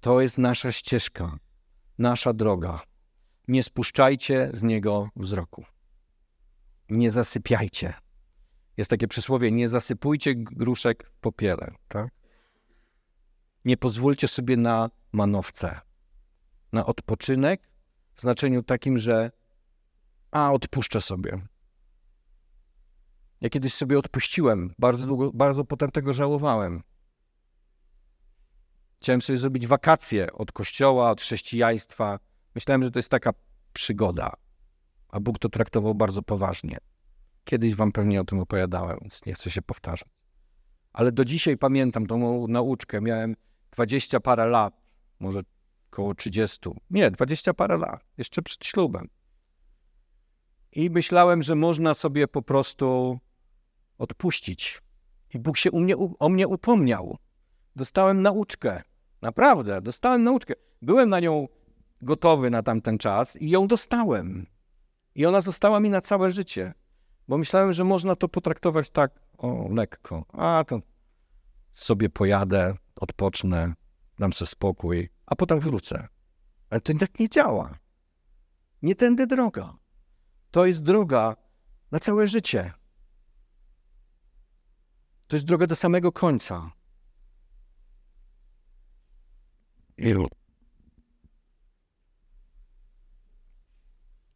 [0.00, 1.36] To jest nasza ścieżka,
[1.98, 2.80] nasza droga.
[3.48, 5.64] Nie spuszczajcie z niego wzroku.
[6.88, 7.94] Nie zasypiajcie.
[8.76, 11.74] Jest takie przysłowie: nie zasypujcie gruszek w popiele.
[11.88, 12.08] Tak?
[13.64, 15.80] Nie pozwólcie sobie na manowce,
[16.72, 17.70] na odpoczynek
[18.14, 19.30] w znaczeniu takim, że
[20.30, 21.40] a odpuszczę sobie.
[23.40, 26.82] Ja kiedyś sobie odpuściłem, bardzo długo, bardzo potem tego żałowałem.
[29.00, 32.18] Chciałem sobie zrobić wakacje od kościoła, od chrześcijaństwa.
[32.54, 33.30] Myślałem, że to jest taka
[33.72, 34.32] przygoda,
[35.08, 36.78] a Bóg to traktował bardzo poważnie.
[37.44, 40.08] Kiedyś wam pewnie o tym opowiadałem, więc nie chcę się powtarzać.
[40.92, 43.00] Ale do dzisiaj pamiętam tą nauczkę.
[43.00, 43.36] Miałem
[43.70, 45.40] dwadzieścia parę lat, może
[45.92, 46.58] około 30.
[46.90, 49.08] Nie, dwadzieścia parę lat, jeszcze przed ślubem.
[50.72, 53.18] I myślałem, że można sobie po prostu
[54.00, 54.82] odpuścić.
[55.34, 57.16] I Bóg się mnie, o mnie upomniał.
[57.76, 58.82] Dostałem nauczkę.
[59.22, 60.54] Naprawdę, dostałem nauczkę.
[60.82, 61.48] Byłem na nią
[62.02, 64.46] gotowy na tamten czas i ją dostałem.
[65.14, 66.72] I ona została mi na całe życie.
[67.28, 70.24] Bo myślałem, że można to potraktować tak, o, lekko.
[70.32, 70.80] A to
[71.74, 73.74] sobie pojadę, odpocznę,
[74.18, 76.08] dam sobie spokój, a potem wrócę.
[76.70, 77.78] Ale to tak nie działa.
[78.82, 79.74] Nie tędy droga.
[80.50, 81.36] To jest droga
[81.90, 82.72] na całe życie.
[85.30, 86.70] To jest droga do samego końca.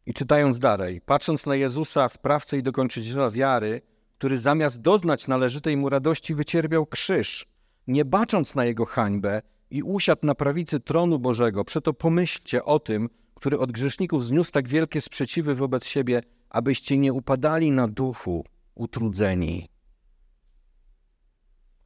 [0.05, 3.81] I czytając dalej, patrząc na Jezusa, sprawcę i dokończyciela wiary,
[4.17, 7.45] który zamiast doznać należytej mu radości wycierpiał krzyż,
[7.87, 13.09] nie bacząc na jego hańbę i usiadł na prawicy tronu Bożego, przeto pomyślcie o tym,
[13.33, 19.74] który od grzeszników zniósł tak wielkie sprzeciwy wobec siebie, abyście nie upadali na duchu utrudzeni.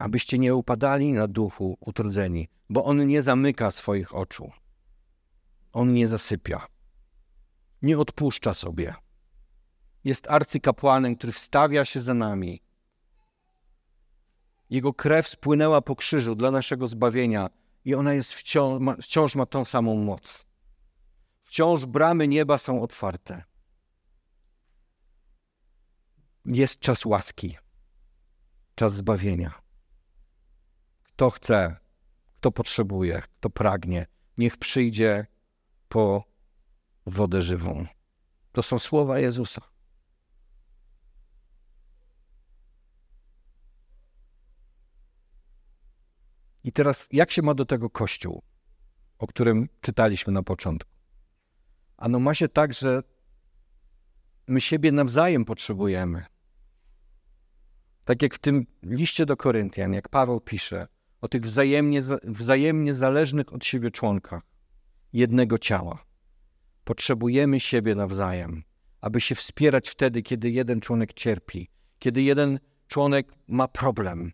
[0.00, 4.50] Abyście nie upadali na duchu utrudzeni, bo on nie zamyka swoich oczu.
[5.72, 6.66] On nie zasypia.
[7.82, 8.94] Nie odpuszcza sobie.
[10.04, 12.62] Jest arcykapłanem, który wstawia się za nami.
[14.70, 17.50] Jego krew spłynęła po krzyżu dla naszego zbawienia
[17.84, 20.46] i ona jest wciąż ma, wciąż ma tą samą moc.
[21.42, 23.44] Wciąż bramy nieba są otwarte.
[26.44, 27.56] Jest czas łaski,
[28.74, 29.69] czas zbawienia.
[31.20, 31.76] Kto chce,
[32.36, 34.06] kto potrzebuje, kto pragnie,
[34.38, 35.26] niech przyjdzie
[35.88, 36.24] po
[37.06, 37.86] wodę żywą.
[38.52, 39.60] To są słowa Jezusa.
[46.64, 48.42] I teraz, jak się ma do tego Kościół,
[49.18, 50.90] o którym czytaliśmy na początku?
[51.96, 53.02] Ano ma się tak, że
[54.46, 56.24] my siebie nawzajem potrzebujemy.
[58.04, 60.86] Tak jak w tym liście do Koryntian, jak Paweł pisze
[61.20, 64.42] o tych wzajemnie, wzajemnie zależnych od siebie członkach
[65.12, 66.04] jednego ciała.
[66.84, 68.62] Potrzebujemy siebie nawzajem,
[69.00, 74.32] aby się wspierać wtedy, kiedy jeden członek cierpi, kiedy jeden członek ma problem,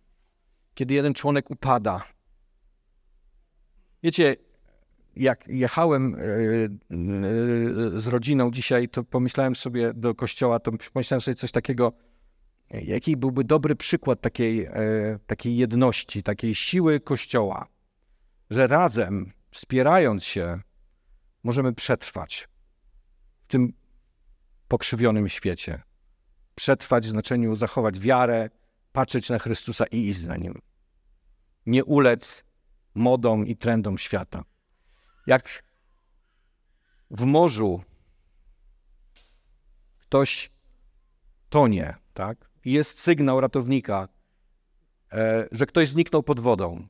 [0.75, 2.05] kiedy jeden członek upada.
[4.03, 4.37] Wiecie,
[5.17, 6.69] jak jechałem e, e,
[8.01, 11.93] z rodziną dzisiaj, to pomyślałem sobie do kościoła, to pomyślałem sobie coś takiego,
[12.71, 14.73] jaki byłby dobry przykład takiej, e,
[15.27, 17.67] takiej jedności, takiej siły kościoła,
[18.51, 20.61] że razem, wspierając się,
[21.43, 22.49] możemy przetrwać
[23.43, 23.73] w tym
[24.69, 25.83] pokrzywionym świecie.
[26.55, 28.51] Przetrwać w znaczeniu zachować wiarę,
[28.93, 30.61] patrzeć na Chrystusa i iść za Nim.
[31.67, 32.45] Nie ulec
[32.95, 34.43] modom i trendom świata.
[35.27, 35.63] Jak
[37.11, 37.83] w morzu
[39.99, 40.51] ktoś
[41.49, 42.51] tonie, tak?
[42.67, 44.09] Jest sygnał ratownika,
[45.13, 46.87] e, że ktoś zniknął pod wodą.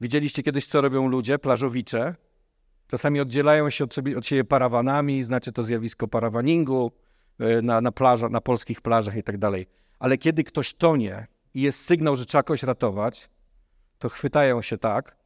[0.00, 2.14] Widzieliście kiedyś, co robią ludzie, plażowicze?
[2.88, 6.92] Czasami oddzielają się od, od siebie parawanami, znacie to zjawisko parawaningu
[7.38, 9.66] e, na, na, plaża, na polskich plażach i tak dalej.
[9.98, 13.30] Ale kiedy ktoś tonie i jest sygnał, że trzeba kogoś ratować,
[13.98, 15.16] to chwytają się tak,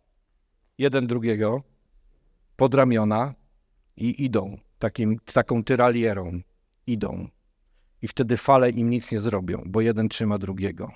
[0.79, 1.62] jeden drugiego,
[2.57, 3.35] pod ramiona
[3.96, 6.40] i idą takim, taką tyralierą.
[6.87, 7.29] Idą.
[8.02, 10.92] I wtedy fale im nic nie zrobią, bo jeden trzyma drugiego.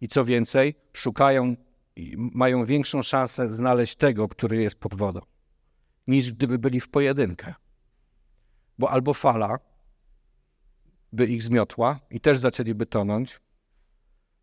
[0.00, 1.56] I co więcej, szukają,
[2.16, 5.20] mają większą szansę znaleźć tego, który jest pod wodą
[6.08, 7.54] niż gdyby byli w pojedynkę.
[8.78, 9.58] Bo albo fala
[11.12, 13.40] by ich zmiotła i też zaczęliby tonąć,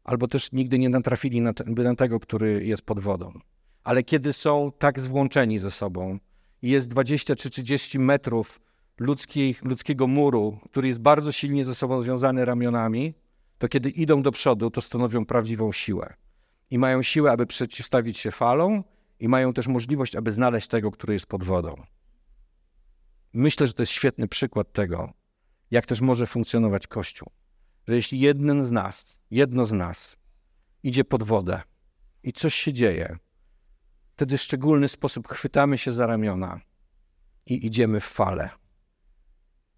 [0.04, 3.40] albo też nigdy nie natrafili na, ten, na tego, który jest pod wodą.
[3.84, 6.20] Ale kiedy są tak złączeni ze sobą
[6.62, 8.60] i jest 20 czy 30 metrów
[8.98, 13.14] ludzkiej, ludzkiego muru, który jest bardzo silnie ze sobą związany ramionami,
[13.58, 16.14] to kiedy idą do przodu, to stanowią prawdziwą siłę.
[16.72, 18.84] I mają siłę, aby przeciwstawić się falom,
[19.20, 21.76] i mają też możliwość, aby znaleźć tego, który jest pod wodą.
[23.34, 25.14] Myślę, że to jest świetny przykład tego,
[25.72, 27.30] jak też może funkcjonować Kościół.
[27.88, 30.18] Że jeśli jeden z nas, jedno z nas
[30.84, 31.62] idzie pod wodę
[32.24, 33.18] i coś się dzieje,
[34.16, 36.62] wtedy w szczególny sposób chwytamy się za ramiona
[37.46, 38.50] i idziemy w fale,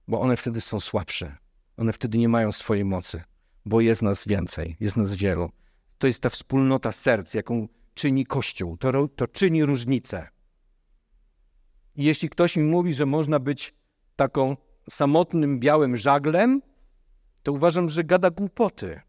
[0.08, 1.38] bo one wtedy są słabsze.
[1.78, 3.24] One wtedy nie mają swojej mocy,
[3.66, 5.50] bo jest nas więcej, jest nas wielu.
[5.98, 8.78] To jest ta wspólnota serc, jaką czyni Kościół.
[8.78, 10.28] To, to czyni różnicę.
[11.96, 13.74] I jeśli ktoś mi mówi, że można być
[14.16, 14.58] taką
[14.90, 16.62] samotnym białym żaglem,
[17.44, 19.02] to uważam, że gada głupoty.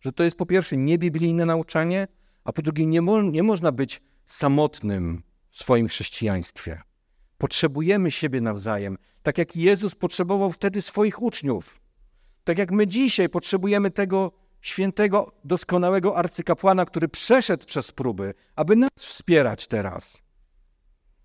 [0.00, 2.06] Że to jest po pierwsze niebiblijne nauczanie,
[2.44, 6.82] a po drugie nie, mo nie można być samotnym w swoim chrześcijaństwie.
[7.38, 11.80] Potrzebujemy siebie nawzajem, tak jak Jezus potrzebował wtedy swoich uczniów.
[12.44, 18.90] Tak jak my dzisiaj potrzebujemy tego świętego, doskonałego arcykapłana, który przeszedł przez próby, aby nas
[18.96, 20.22] wspierać teraz.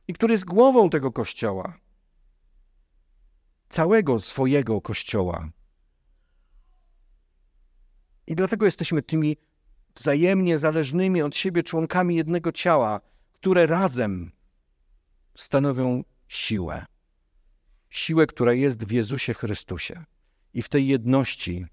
[0.07, 1.77] I który jest głową tego kościoła.
[3.69, 5.49] Całego swojego kościoła.
[8.27, 9.37] I dlatego jesteśmy tymi
[9.95, 14.31] wzajemnie zależnymi od siebie członkami jednego ciała, które razem
[15.41, 16.85] stanowią siłę.
[17.89, 20.05] Siłę, która jest w Jezusie Chrystusie.
[20.53, 21.65] I w tej jedności,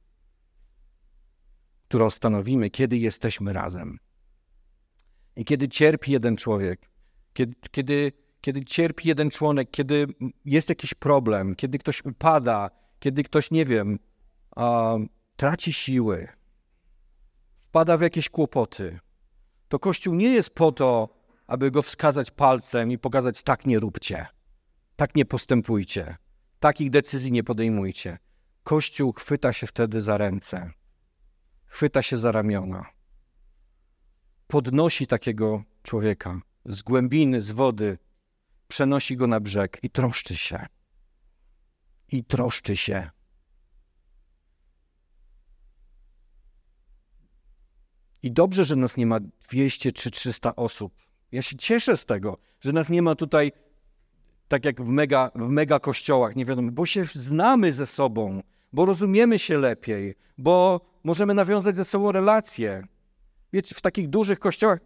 [1.88, 3.98] którą stanowimy, kiedy jesteśmy razem.
[5.36, 6.90] I kiedy cierpi jeden człowiek,
[7.32, 10.06] kiedy, kiedy, kiedy cierpi jeden członek, kiedy
[10.44, 13.98] jest jakiś problem, kiedy ktoś upada, kiedy ktoś, nie wiem,
[15.36, 16.28] traci siły,
[17.60, 18.98] wpada w jakieś kłopoty,
[19.68, 21.15] to Kościół nie jest po to,
[21.46, 24.26] aby go wskazać palcem i pokazać: tak nie róbcie,
[24.96, 26.16] tak nie postępujcie,
[26.60, 28.18] takich decyzji nie podejmujcie.
[28.62, 30.70] Kościół chwyta się wtedy za ręce,
[31.66, 32.86] chwyta się za ramiona,
[34.46, 37.98] podnosi takiego człowieka z głębiny, z wody,
[38.68, 40.66] przenosi go na brzeg i troszczy się.
[42.08, 43.10] I troszczy się.
[48.22, 50.94] I dobrze, że nas nie ma 200 czy 300 osób.
[51.36, 53.52] Ja się cieszę z tego, że nas nie ma tutaj
[54.48, 58.84] tak jak w mega, w mega kościołach, nie wiadomo, bo się znamy ze sobą, bo
[58.84, 62.86] rozumiemy się lepiej, bo możemy nawiązać ze sobą relacje.
[63.52, 64.78] Wiecie, w takich dużych kościołach,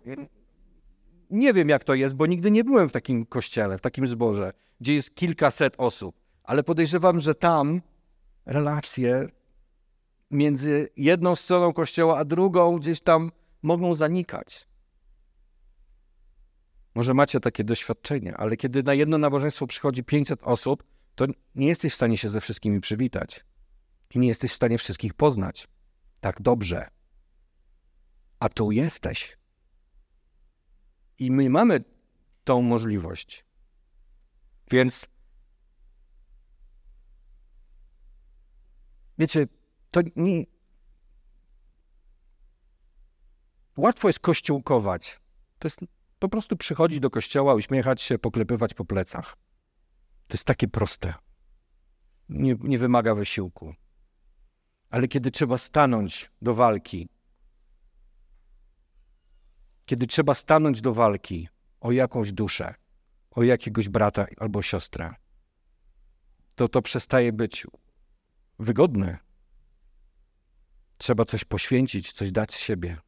[1.31, 4.53] nie wiem jak to jest, bo nigdy nie byłem w takim kościele, w takim zborze,
[4.81, 7.81] gdzie jest kilkaset osób, ale podejrzewam, że tam
[8.47, 9.27] relacje
[10.31, 13.31] między jedną stroną kościoła a drugą gdzieś tam
[13.63, 14.70] mogą zanikać.
[16.95, 21.93] Może macie takie doświadczenie, ale kiedy na jedno nabożeństwo przychodzi 500 osób, to nie jesteś
[21.93, 23.45] w stanie się ze wszystkimi przywitać.
[24.15, 25.69] I nie jesteś w stanie wszystkich poznać.
[26.21, 26.91] Tak dobrze.
[28.39, 29.39] A tu jesteś.
[31.19, 31.85] I my mamy
[32.45, 33.45] tą możliwość.
[34.71, 35.09] Więc
[39.19, 39.47] wiecie,
[39.91, 40.45] to nie.
[43.77, 45.21] Łatwo jest kościółkować.
[45.59, 45.81] To jest
[46.21, 49.37] po prostu przychodzić do kościoła, uśmiechać się, poklepywać po plecach.
[50.27, 51.15] To jest takie proste.
[52.29, 53.75] Nie, nie wymaga wysiłku.
[54.91, 57.09] Ale kiedy trzeba stanąć do walki,
[59.87, 61.49] kiedy trzeba stanąć do walki
[61.81, 62.75] o jakąś duszę,
[63.31, 65.15] o jakiegoś brata albo siostrę,
[66.55, 67.67] to to przestaje być
[68.59, 69.19] wygodne.
[70.99, 72.99] Trzeba coś poświęcić, coś dać z siebie.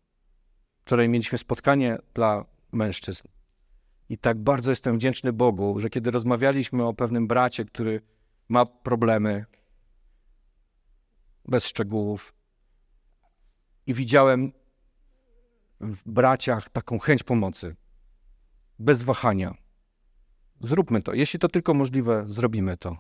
[0.81, 3.29] Wczoraj mieliśmy spotkanie dla mężczyzn.
[4.09, 8.01] I tak bardzo jestem wdzięczny Bogu, że kiedy rozmawialiśmy o pewnym bracie, który
[8.49, 9.45] ma problemy,
[11.49, 12.35] bez szczegółów,
[13.87, 14.53] i widziałem
[15.81, 17.77] w braciach taką chęć pomocy,
[18.79, 19.55] bez wahania.
[20.61, 21.15] Zróbmy to.
[21.15, 22.99] Jeśli to tylko możliwe, zrobimy to.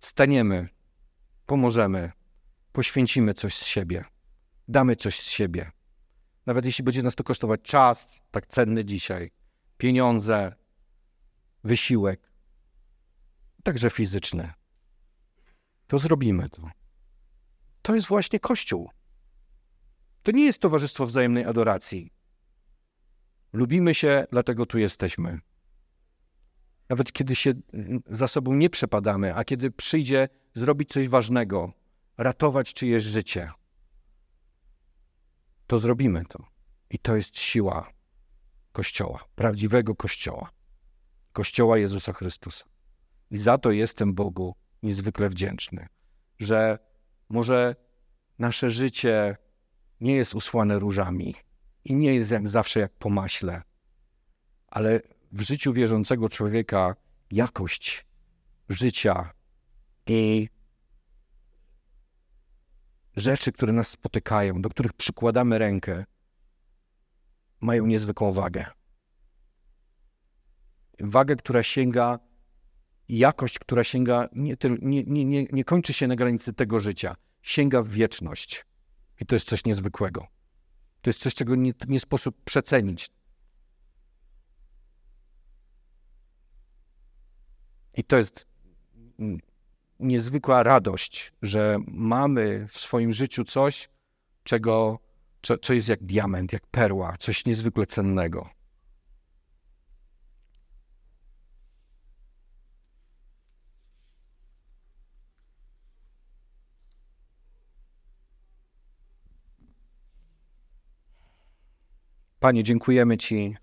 [0.00, 0.68] Staniemy,
[1.46, 2.12] pomożemy,
[2.72, 4.04] poświęcimy coś z siebie,
[4.68, 5.70] damy coś z siebie.
[6.46, 9.30] Nawet jeśli będzie nas to kosztować czas, tak cenny dzisiaj,
[9.78, 10.54] pieniądze,
[11.64, 12.32] wysiłek,
[13.62, 14.52] także fizyczny,
[15.86, 16.70] to zrobimy to.
[17.82, 18.90] To jest właśnie Kościół.
[20.22, 22.12] To nie jest towarzystwo wzajemnej adoracji.
[23.52, 25.40] Lubimy się, dlatego tu jesteśmy.
[26.88, 27.52] Nawet kiedy się
[28.06, 31.72] za sobą nie przepadamy, a kiedy przyjdzie zrobić coś ważnego,
[32.18, 33.50] ratować czyjeś życie,
[35.66, 36.44] to zrobimy to.
[36.90, 37.90] I to jest siła
[38.72, 40.50] Kościoła, prawdziwego Kościoła.
[41.32, 42.64] Kościoła Jezusa Chrystusa.
[43.30, 45.86] I za to jestem Bogu niezwykle wdzięczny,
[46.38, 46.78] że
[47.28, 47.76] może
[48.38, 49.36] nasze życie
[50.00, 51.34] nie jest usłane różami
[51.84, 53.62] i nie jest jak zawsze jak po maśle,
[54.68, 55.00] ale
[55.32, 56.94] w życiu wierzącego człowieka
[57.30, 58.06] jakość
[58.68, 59.30] życia
[60.06, 60.48] i
[63.16, 66.04] rzeczy, które nas spotykają, do których przykładamy rękę,
[67.60, 68.66] mają niezwykłą wagę.
[71.00, 72.18] wagę, która sięga,
[73.08, 77.88] jakość, która sięga, nie, nie, nie, nie, kończy się na granicy tego życia, sięga w
[77.88, 78.66] wieczność.
[79.20, 80.26] I to jest coś niezwykłego.
[81.00, 83.10] To jest coś, czego nie, nie sposób przecenić.
[87.94, 88.46] I to jest
[90.00, 93.88] niezwykła radość, że mamy w swoim życiu coś,
[94.42, 94.98] czego,
[95.42, 98.48] co, co jest jak diament, jak perła, coś niezwykle cennego.
[112.40, 113.56] Panie, dziękujemy Ci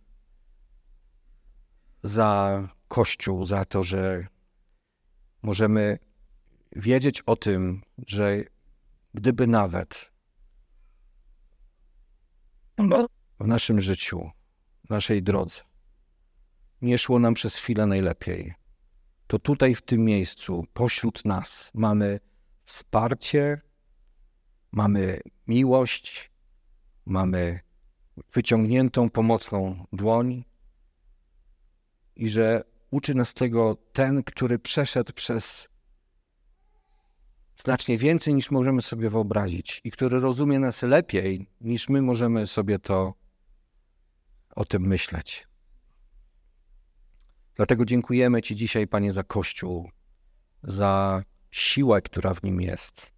[2.03, 4.27] za Kościół, za to, że
[5.41, 5.99] możemy
[6.76, 8.43] wiedzieć o tym, że
[9.13, 10.11] gdyby nawet
[13.39, 14.32] w naszym życiu,
[14.86, 15.61] w naszej drodze
[16.82, 18.53] nie szło nam przez chwilę najlepiej,
[19.28, 22.19] to tutaj w tym miejscu, pośród nas, mamy
[22.65, 23.61] wsparcie,
[24.71, 26.32] mamy miłość,
[27.05, 27.59] mamy
[28.34, 30.43] wyciągniętą pomocną dłoń
[32.15, 35.72] i że uczy nas tego ten, który przeszedł przez
[37.56, 42.80] znacznie więcej niż możemy sobie wyobrazić i który rozumie nas lepiej niż my możemy sobie
[42.80, 43.14] to
[44.56, 45.47] o tym myśleć.
[47.56, 49.89] Dlatego dziękujemy Ci dzisiaj, Panie, za Kościół,
[50.64, 53.14] za siłę, która w nim jest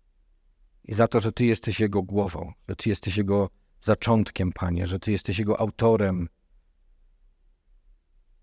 [0.83, 3.49] i za to, że Ty jesteś Jego głową, że Ty jesteś Jego
[3.81, 6.29] zaczątkiem, Panie, że Ty jesteś Jego autorem.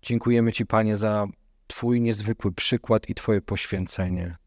[0.01, 1.27] Dziękujemy Ci, Panie, za
[1.67, 4.37] Twój niezwykły przykład i Twoje poświęcenie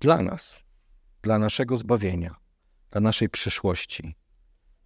[0.00, 0.65] dla nas,
[1.26, 2.34] dla naszego zbawienia,
[2.90, 4.14] dla naszej przyszłości.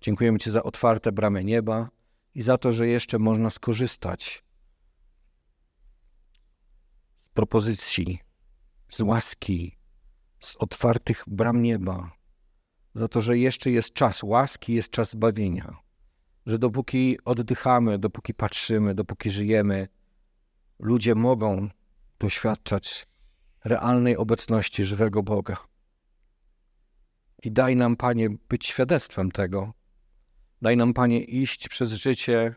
[0.01, 1.89] Dziękujemy Ci za otwarte bramy nieba
[2.35, 4.45] i za to, że jeszcze można skorzystać
[7.17, 8.19] z propozycji,
[8.91, 9.79] z łaski,
[10.41, 12.11] z otwartych bram nieba,
[12.95, 15.77] za to, że jeszcze jest czas łaski, jest czas zbawienia.
[16.47, 19.89] Że dopóki oddychamy, dopóki patrzymy, dopóki żyjemy,
[20.79, 21.69] ludzie mogą
[22.19, 23.07] doświadczać
[23.65, 25.70] realnej obecności żywego Boga.
[27.43, 29.73] I daj nam, Panie, być świadectwem tego.
[30.63, 32.55] Daj nam, Panie, iść przez życie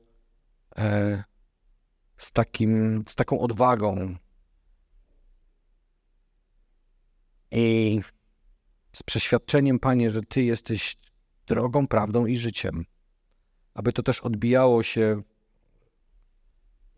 [0.78, 1.24] e,
[2.18, 4.16] z, takim, z taką odwagą
[7.52, 8.02] i
[8.94, 10.98] z przeświadczeniem, Panie, że Ty jesteś
[11.48, 12.86] drogą, prawdą i życiem.
[13.74, 15.22] Aby to też odbijało się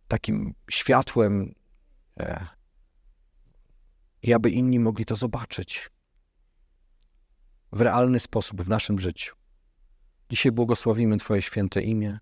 [0.07, 1.55] takim światłem
[2.19, 2.47] e,
[4.21, 5.89] i aby inni mogli to zobaczyć
[7.75, 9.35] w realny sposób w naszym życiu.
[10.29, 12.19] Dzisiaj błogosławimy Twoje święte imię.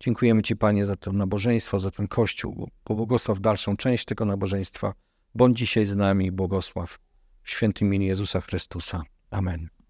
[0.00, 2.68] Dziękujemy Ci, Panie, za to nabożeństwo, za ten Kościół.
[2.84, 4.94] Pobłogosław dalszą część tego nabożeństwa.
[5.34, 6.98] Bądź dzisiaj z nami, błogosław
[7.42, 9.02] w świętym imieniu Jezusa Chrystusa.
[9.30, 9.81] Amen.